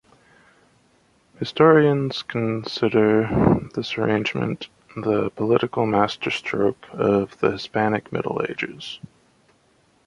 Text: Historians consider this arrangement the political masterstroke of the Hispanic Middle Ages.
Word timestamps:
Historians 1.37 2.23
consider 2.23 3.59
this 3.75 3.99
arrangement 3.99 4.67
the 4.95 5.29
political 5.35 5.85
masterstroke 5.85 6.87
of 6.91 7.37
the 7.39 7.51
Hispanic 7.51 8.11
Middle 8.11 8.41
Ages. 8.49 8.99